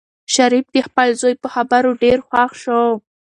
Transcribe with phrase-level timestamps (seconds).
[0.33, 2.83] شریف د خپل زوی په خبرو ډېر خوښ شو.